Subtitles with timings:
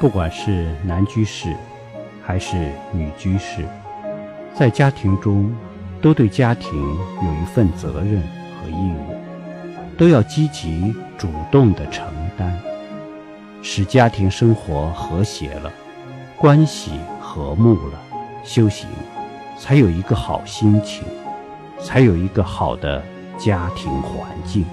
[0.00, 1.52] 不管是男居士
[2.24, 3.64] 还是女居士，
[4.54, 5.52] 在家庭中
[6.00, 8.22] 都对家庭有一份责任
[8.54, 9.16] 和义务，
[9.96, 12.06] 都要积极主动的承
[12.38, 12.52] 担，
[13.60, 15.72] 使家庭生活和谐了，
[16.36, 17.98] 关系和睦了，
[18.44, 18.88] 修行
[19.58, 21.02] 才有一个好心情，
[21.80, 23.02] 才有一个好的
[23.36, 24.64] 家庭环境。